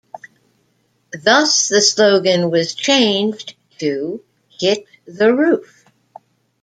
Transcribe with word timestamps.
Thus, 1.21 1.67
the 1.69 1.79
slogan 1.79 2.49
was 2.49 2.73
changed 2.73 3.53
to 3.77 4.23
Hit 4.59 4.85
The 5.05 5.31
Roof. 5.31 5.85